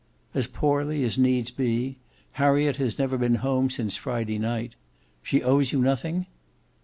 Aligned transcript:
"As 0.33 0.47
poorly 0.47 1.03
as 1.03 1.19
needs 1.19 1.51
be. 1.51 1.99
Harriet 2.41 2.77
has 2.77 2.97
never 2.97 3.19
been 3.19 3.35
home 3.35 3.69
since 3.69 3.95
Friday 3.97 4.39
night. 4.39 4.73
She 5.21 5.43
owes 5.43 5.71
you 5.71 5.79
nothing?" 5.79 6.25